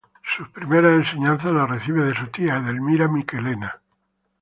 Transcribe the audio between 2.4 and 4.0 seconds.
Edelmira Michelena.